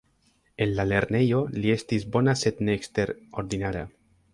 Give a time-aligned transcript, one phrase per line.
[0.65, 3.91] En la lernejo, li estis bona sed ne eksterordinara.